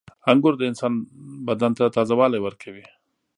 [0.31, 0.93] •انګور د انسان
[1.47, 2.85] بدن ته تازهوالی ورکوي.